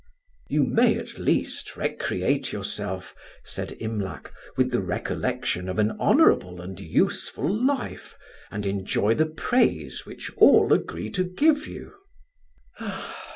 "You 0.49 0.63
may 0.63 0.97
at 0.97 1.19
least 1.19 1.77
recreate 1.77 2.51
yourself," 2.51 3.13
said 3.43 3.77
Imlac, 3.79 4.33
"with 4.57 4.71
the 4.71 4.81
recollection 4.81 5.69
of 5.69 5.77
an 5.77 5.91
honourable 5.99 6.59
and 6.59 6.79
useful 6.79 7.47
life, 7.47 8.17
and 8.49 8.65
enjoy 8.65 9.13
the 9.13 9.27
praise 9.27 10.03
which 10.03 10.31
all 10.37 10.73
agree 10.73 11.11
to 11.11 11.23
give 11.23 11.67
you." 11.67 11.93